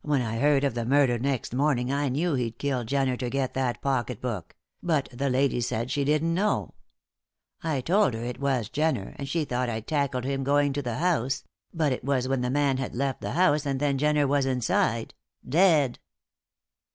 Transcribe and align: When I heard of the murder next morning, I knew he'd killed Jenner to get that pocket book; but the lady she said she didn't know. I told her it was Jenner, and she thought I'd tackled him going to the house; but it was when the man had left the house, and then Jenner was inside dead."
When 0.00 0.22
I 0.22 0.38
heard 0.38 0.64
of 0.64 0.72
the 0.72 0.86
murder 0.86 1.18
next 1.18 1.52
morning, 1.54 1.92
I 1.92 2.08
knew 2.08 2.32
he'd 2.32 2.56
killed 2.58 2.86
Jenner 2.86 3.18
to 3.18 3.28
get 3.28 3.52
that 3.52 3.82
pocket 3.82 4.18
book; 4.18 4.56
but 4.82 5.10
the 5.12 5.28
lady 5.28 5.56
she 5.56 5.60
said 5.60 5.90
she 5.90 6.04
didn't 6.04 6.32
know. 6.32 6.72
I 7.62 7.82
told 7.82 8.14
her 8.14 8.24
it 8.24 8.40
was 8.40 8.70
Jenner, 8.70 9.14
and 9.18 9.28
she 9.28 9.44
thought 9.44 9.68
I'd 9.68 9.86
tackled 9.86 10.24
him 10.24 10.42
going 10.42 10.72
to 10.72 10.80
the 10.80 10.96
house; 10.96 11.44
but 11.74 11.92
it 11.92 12.02
was 12.02 12.26
when 12.28 12.40
the 12.40 12.48
man 12.48 12.78
had 12.78 12.94
left 12.94 13.20
the 13.20 13.32
house, 13.32 13.66
and 13.66 13.78
then 13.78 13.98
Jenner 13.98 14.26
was 14.26 14.46
inside 14.46 15.12
dead." 15.46 15.98